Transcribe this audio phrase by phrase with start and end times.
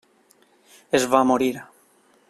[1.01, 1.51] Es va morir.